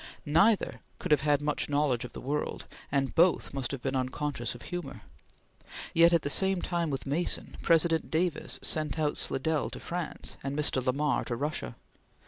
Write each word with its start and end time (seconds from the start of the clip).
Neither 0.25 0.79
could 0.97 1.11
have 1.11 1.21
had 1.21 1.43
much 1.43 1.69
knowledge 1.69 2.03
of 2.05 2.13
the 2.13 2.21
world, 2.21 2.65
and 2.91 3.13
both 3.13 3.53
must 3.53 3.69
have 3.71 3.83
been 3.83 3.95
unconscious 3.95 4.55
of 4.55 4.63
humor. 4.63 5.03
Yet 5.93 6.11
at 6.11 6.23
the 6.23 6.27
same 6.31 6.59
time 6.59 6.89
with 6.89 7.05
Mason, 7.05 7.55
President 7.61 8.09
Davis 8.09 8.57
sent 8.63 8.97
out 8.97 9.15
Slidell 9.15 9.69
to 9.69 9.79
France 9.79 10.37
and 10.43 10.57
Mr. 10.57 10.83
Lamar 10.83 11.23
to 11.25 11.35
Russia. 11.35 11.75